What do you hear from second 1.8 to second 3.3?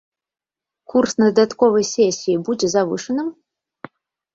сесіі будзе завышаным?